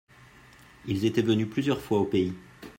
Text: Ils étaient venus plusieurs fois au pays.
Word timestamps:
Ils 0.87 1.05
étaient 1.05 1.21
venus 1.21 1.47
plusieurs 1.47 1.79
fois 1.79 1.99
au 1.99 2.05
pays. 2.05 2.33